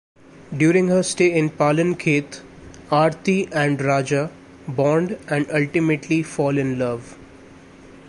During 0.57 0.87
her 0.87 1.03
stay 1.03 1.37
in 1.37 1.51
Palankhet, 1.51 2.41
Aarti 2.89 3.47
and 3.55 3.79
Raja 3.79 4.31
bond 4.67 5.19
and 5.29 5.45
ultimately 5.51 6.23
fall 6.23 6.57
in 6.57 6.79
love. 6.79 7.19